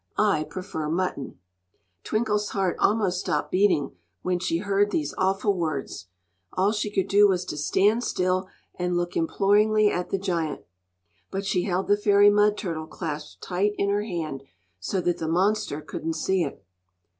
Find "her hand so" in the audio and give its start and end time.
13.89-15.01